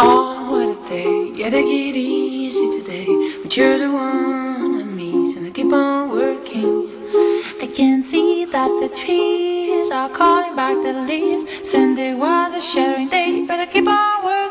[0.00, 1.32] Oh, what a day.
[1.34, 3.06] Yeah, they get easy today.
[3.42, 6.88] But you're the one I miss, and I keep on working.
[7.60, 11.44] I can see that the trees are calling back the leaves.
[11.68, 14.47] Sunday was a sharing day, but I keep on working.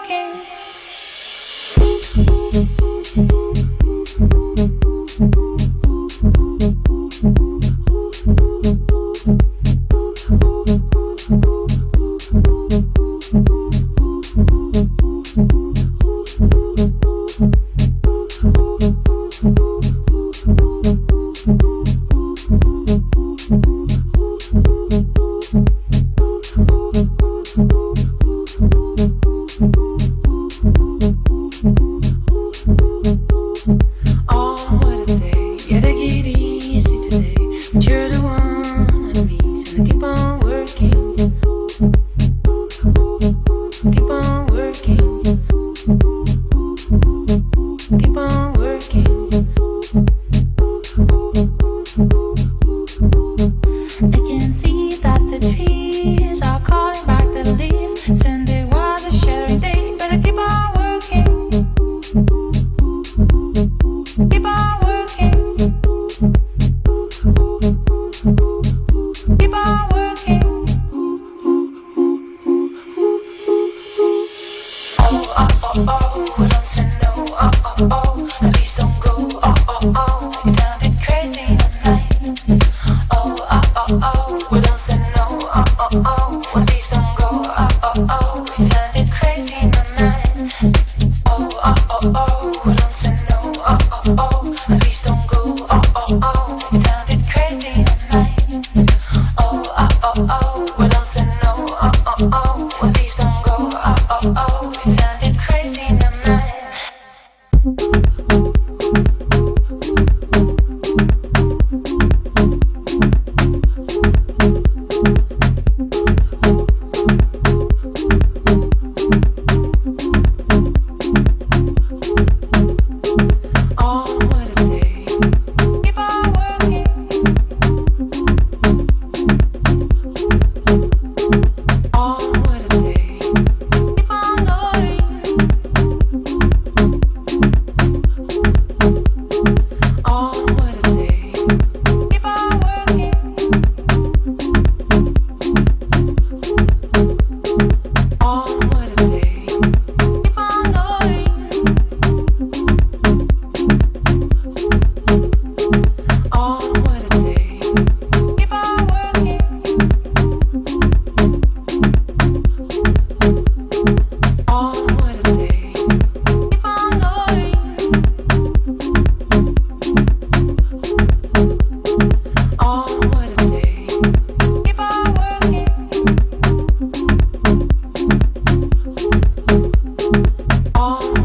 [180.90, 181.17] 아.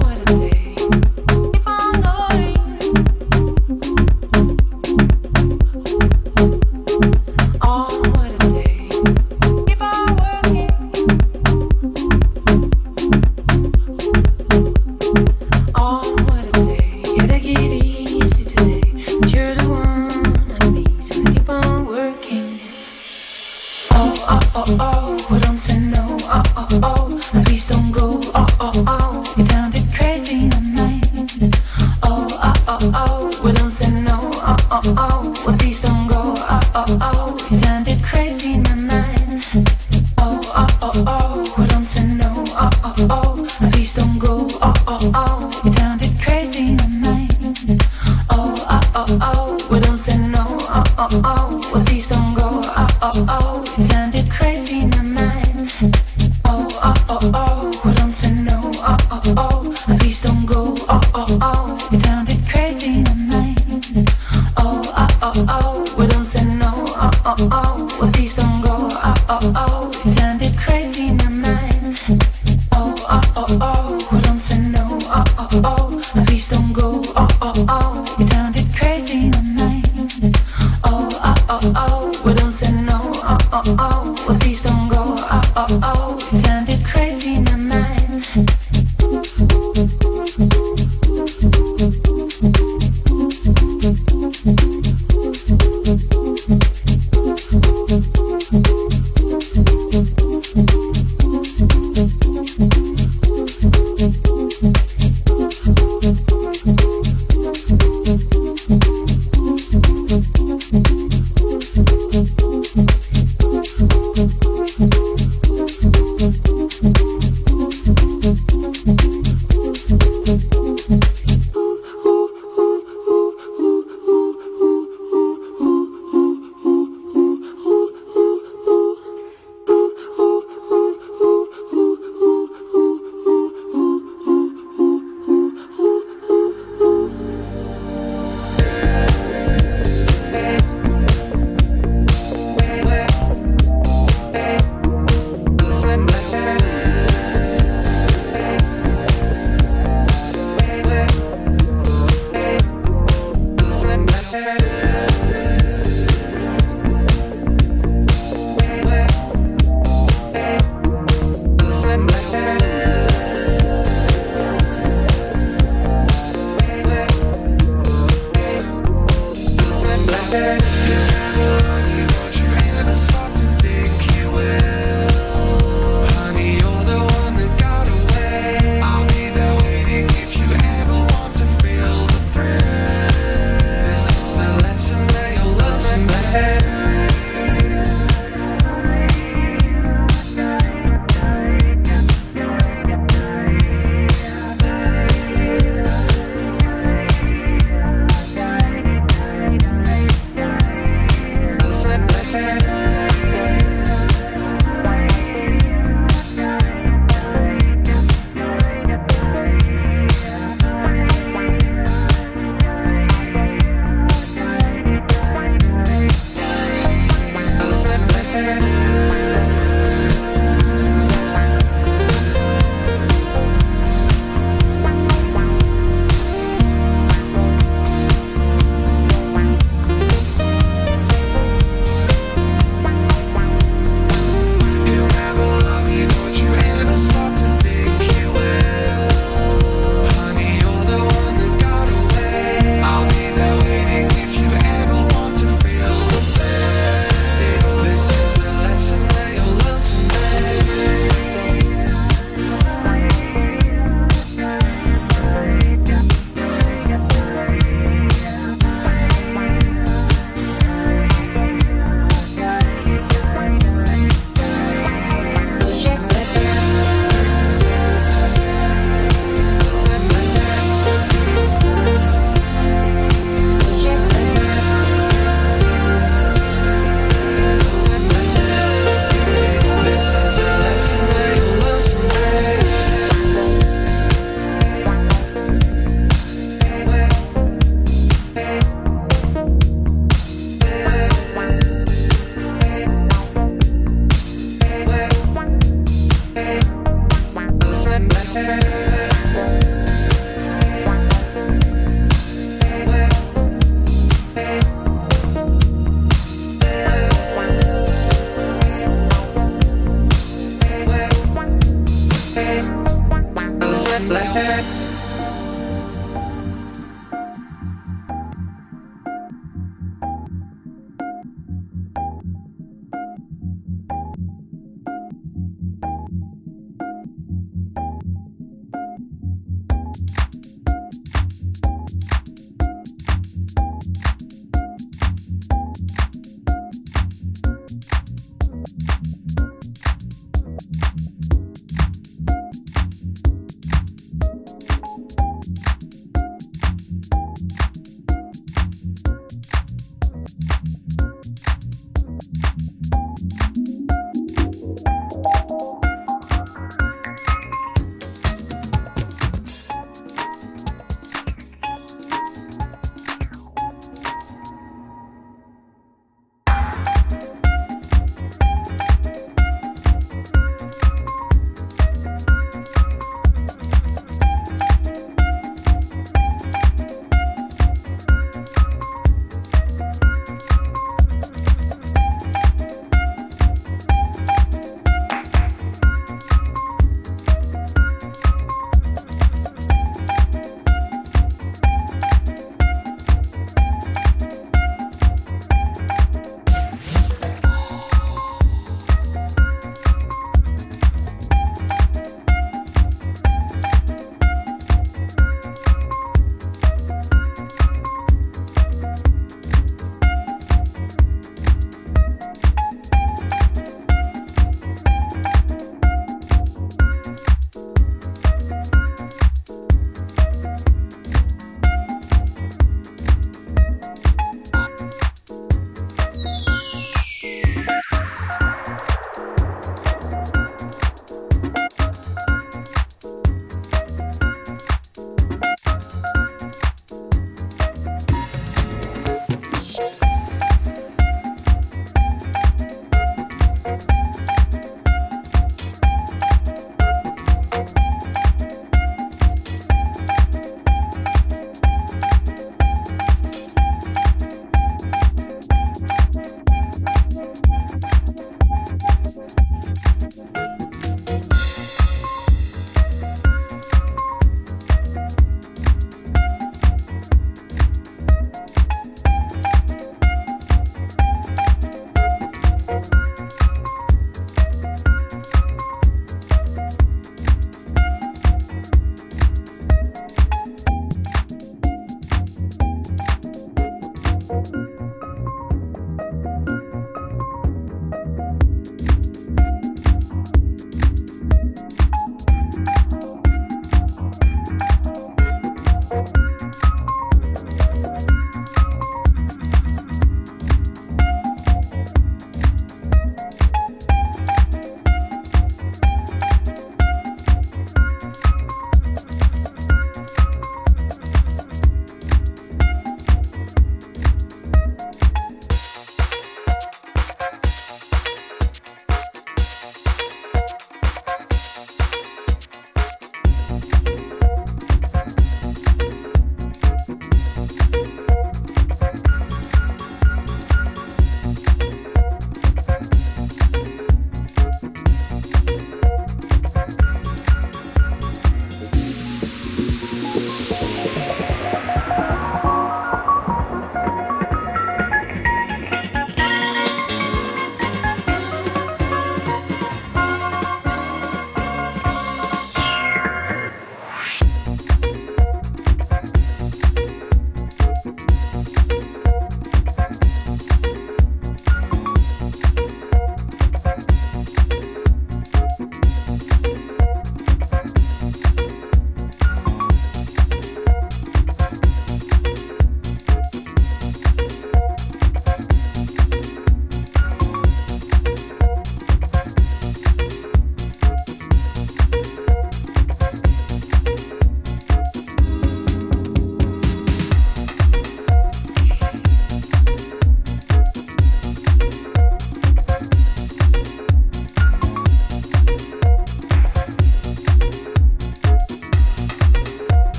[51.02, 53.51] oh oh, well please don't go, oh oh oh.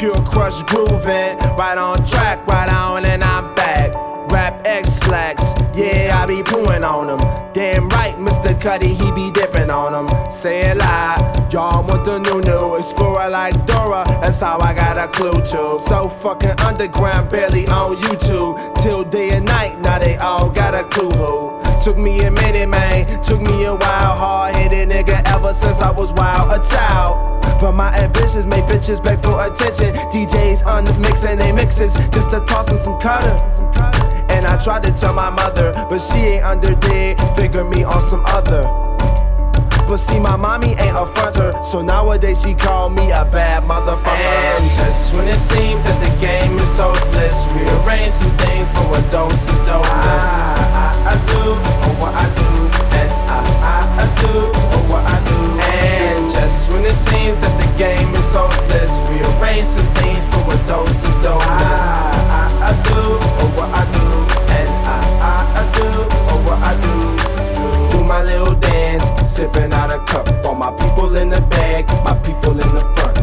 [0.00, 1.36] Pure crush grooving.
[1.58, 3.92] Right on track, right on, and I'm back.
[4.32, 7.52] Rap X slacks, yeah, I be pooing on them.
[7.52, 8.58] Damn right, Mr.
[8.58, 10.32] Cudi, he be dipping on them.
[10.32, 12.76] Say a lie, y'all want the new new.
[12.76, 15.78] Explorer like Dora, that's how I got a clue to.
[15.78, 18.82] So fucking underground, barely on YouTube.
[18.82, 21.60] Till day and night, now they all got a clue who.
[21.84, 23.22] Took me a minute, man.
[23.22, 24.16] Took me a while.
[24.16, 27.19] Hard headed nigga ever since I was wild, a child.
[27.60, 29.94] But my ambitions make bitches beg for attention.
[30.10, 33.36] DJs on the mix and they mixes just to toss in some cutter.
[34.30, 37.16] And I tried to tell my mother, but she ain't under there.
[37.36, 38.62] Figure me on some other.
[39.86, 44.06] But see, my mommy ain't a fronter, so nowadays she call me a bad motherfucker.
[44.08, 49.02] And just when it seems that the game is hopeless, rearrange some things for a
[49.10, 50.24] dose of dopeness.
[50.30, 52.50] Ah, I, I, I do oh, what I do,
[52.96, 55.59] and I, I, I do oh, what I do.
[56.40, 61.04] Just when it seems that the game is hopeless, rearrange some things for a dose
[61.04, 61.84] of dopeness.
[61.84, 64.08] I, I, I do oh, what I do,
[64.48, 65.84] and I, I, I do
[66.32, 70.26] oh, what I do do my little dance, sipping out a cup.
[70.46, 73.18] All my people in the bag, my people in the front.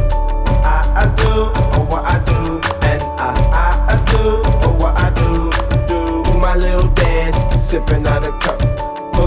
[0.61, 1.31] I, I do,
[1.73, 4.23] oh what I do, and I, I, I do,
[4.61, 5.49] oh what I do.
[6.23, 8.56] Do my little dance, sipping out a cup.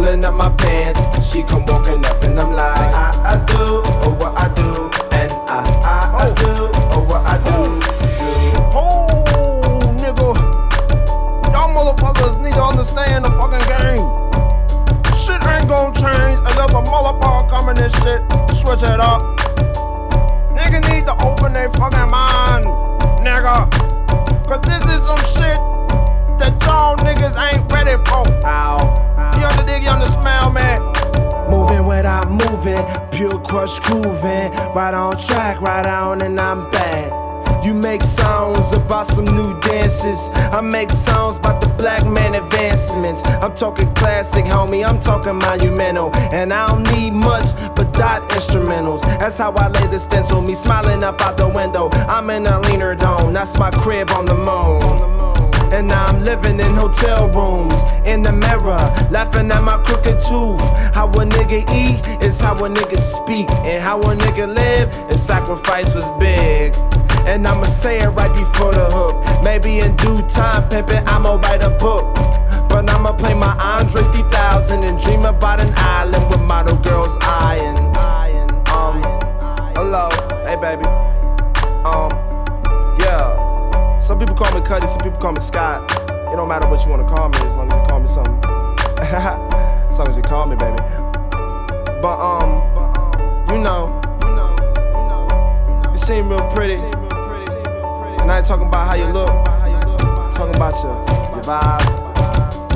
[0.00, 0.98] Pulling up my pants,
[1.30, 5.30] she come walking up and I'm like, I, I do, oh what I do, and
[5.44, 7.60] I, I, I do, oh what I do.
[8.72, 10.32] Oh, nigga.
[11.52, 14.08] Y'all motherfuckers need to understand the fucking game.
[15.20, 18.22] Shit ain't gonna change unless a motherfucker come in this shit
[18.56, 19.20] switch it up.
[20.56, 22.64] Nigga need to open their fucking mind,
[23.20, 23.68] nigga.
[24.48, 25.60] Cause this is some shit
[26.40, 28.24] that y'all niggas ain't ready for.
[28.46, 28.99] Ow.
[29.40, 30.83] You dig, smell, man.
[31.50, 34.53] Moving without moving, pure crush grooving.
[34.74, 37.64] Right on track, right on, and I'm back.
[37.64, 40.31] You make songs about some new dances.
[40.35, 43.22] I make songs about the black man advancements.
[43.24, 44.87] I'm talking classic, homie.
[44.87, 46.14] I'm talking monumental.
[46.33, 49.03] And I don't need much but dot instrumentals.
[49.18, 50.40] That's how I lay the stencil.
[50.40, 51.90] Me smiling up out the window.
[51.92, 53.33] I'm in a leaner dome.
[53.33, 55.10] That's my crib on the moon.
[55.72, 60.61] And now I'm living in hotel rooms, in the mirror, laughing at my crooked tooth.
[60.94, 65.22] How a nigga eat is how a nigga speak, and how a nigga live is
[65.22, 66.74] sacrifice was big.
[67.26, 69.44] And I'ma say it right before the hook.
[69.44, 72.14] Maybe in due time, pimpin', I'ma write a book.
[72.68, 77.78] But I'ma play my Andre 3000 and dream about an island with model girls eyeing.
[78.68, 79.02] Um,
[79.74, 80.09] hello,
[80.46, 80.87] hey baby.
[81.85, 82.19] Um.
[84.11, 85.88] Some people call me Cudi, some people call me Scott.
[86.11, 88.40] It don't matter what you wanna call me as long as you call me something.
[88.99, 90.79] as long as you call me, baby.
[92.03, 92.61] But um,
[93.53, 94.01] you know,
[95.92, 96.75] you seem real pretty.
[96.75, 99.29] And I ain't talking about how you look.
[100.35, 100.96] Talking about your
[101.37, 101.85] your vibe.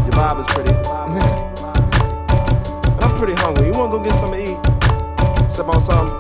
[0.05, 0.71] Your vibe is pretty.
[2.93, 3.67] and I'm pretty hungry.
[3.67, 4.59] You wanna go get something to eat?
[5.51, 6.15] Sip on something.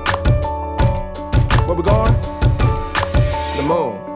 [1.69, 2.13] Where we going?
[3.57, 4.14] The moon.